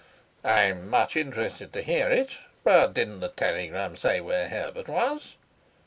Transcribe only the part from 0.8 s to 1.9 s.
much interested to